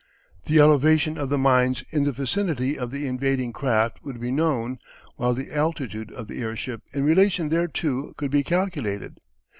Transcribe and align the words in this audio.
The 0.45 0.59
elevation 0.59 1.15
of 1.19 1.29
the 1.29 1.37
mines 1.37 1.83
in 1.91 2.05
the 2.05 2.11
vicinity 2.11 2.75
of 2.75 2.89
the 2.89 3.05
invading 3.05 3.53
craft 3.53 4.03
would 4.03 4.19
be 4.19 4.31
known, 4.31 4.79
while 5.15 5.35
the 5.35 5.55
altitude 5.55 6.11
of 6.13 6.27
the 6.27 6.41
airship 6.41 6.81
in 6.91 7.03
relation 7.03 7.49
thereto 7.51 8.13
could 8.17 8.31
be 8.31 8.41
calculated. 8.41 9.19